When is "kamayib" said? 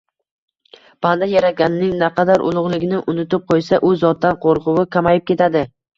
4.97-5.29